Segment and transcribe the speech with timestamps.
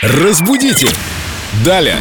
[0.00, 0.86] Разбудите!
[1.64, 1.96] Далее!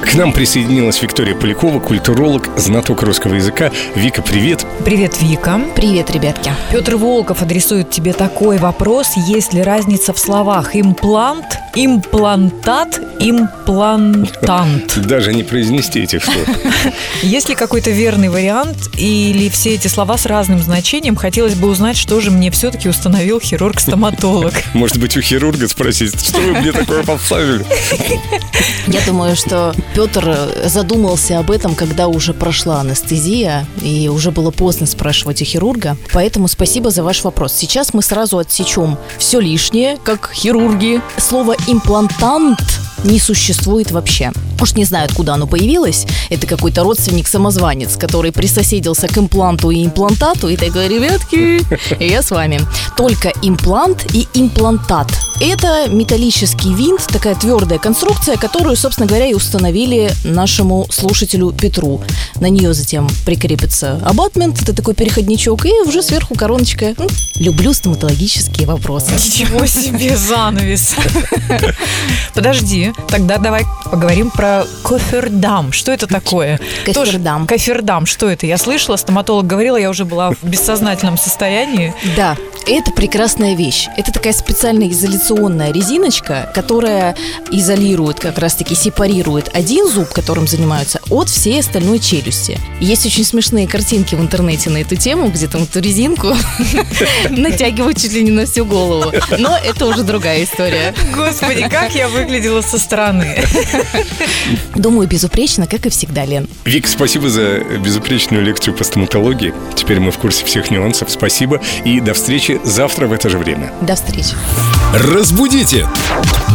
[0.00, 3.70] К нам присоединилась Виктория Полякова, культуролог, знаток русского языка.
[3.94, 4.64] Вика, привет.
[4.86, 5.60] Привет, Вика.
[5.76, 6.50] Привет, ребятки.
[6.70, 9.12] Петр Волков адресует тебе такой вопрос.
[9.16, 14.98] Есть ли разница в словах имплант, имплантат, имплантант?
[15.06, 16.48] Даже не произнести этих слов.
[17.22, 21.16] Есть ли какой-то верный вариант или все эти слова с разным значением?
[21.16, 24.52] Хотелось бы узнать, что же мне все-таки установил хирург-стоматолог.
[24.74, 27.64] Может быть, у хирурга спросить, что вы мне такое поставили?
[28.86, 34.86] Я думаю, что Петр задумался об этом, когда уже прошла анестезия, и уже было поздно
[34.86, 35.96] спрашивать у хирурга.
[36.12, 37.54] Поэтому спасибо за ваш вопрос.
[37.54, 41.00] Сейчас мы сразу отсечем все лишнее, как хирурги.
[41.16, 42.60] Слово «имплантант»
[43.04, 44.32] не существует вообще.
[44.60, 46.06] Уж не знаю, откуда оно появилось.
[46.30, 51.62] Это какой-то родственник-самозванец, который присоседился к импланту и имплантату и такой, ребятки,
[52.02, 52.60] я с вами.
[52.96, 55.08] Только имплант и имплантат.
[55.40, 62.02] Это металлический винт, такая твердая конструкция, которую, собственно говоря, и установили нашему слушателю Петру.
[62.42, 66.92] На нее затем прикрепится абатмент, это такой переходничок, и уже сверху короночка.
[66.98, 69.12] Ну, люблю стоматологические вопросы.
[69.12, 70.96] Ничего себе занавес.
[72.34, 75.70] Подожди, тогда давай поговорим про кофердам.
[75.70, 76.58] Что это такое?
[76.84, 77.46] Кофердам.
[77.46, 78.44] Кофердам, что это?
[78.44, 81.94] Я слышала, стоматолог говорила, я уже была в бессознательном состоянии.
[82.16, 83.88] Да, это прекрасная вещь.
[83.96, 87.14] Это такая специальная изоляционная резиночка, которая
[87.52, 92.31] изолирует, как раз-таки сепарирует один зуб, которым занимаются, от всей остальной челюсти.
[92.80, 96.34] Есть очень смешные картинки в интернете на эту тему, где там эту резинку
[97.30, 99.12] натягивают чуть ли не на всю голову.
[99.38, 100.94] Но это уже другая история.
[101.14, 103.44] Господи, как я выглядела со стороны.
[104.74, 106.48] Думаю, безупречно, как и всегда, Лен.
[106.64, 109.54] Вик, спасибо за безупречную лекцию по стоматологии.
[109.74, 111.10] Теперь мы в курсе всех нюансов.
[111.10, 111.60] Спасибо.
[111.84, 113.72] И до встречи завтра в это же время.
[113.82, 114.34] До встречи.
[114.94, 115.86] Разбудите!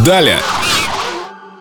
[0.06, 0.40] Далее!